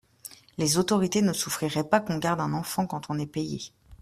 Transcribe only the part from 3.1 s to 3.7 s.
on est payé.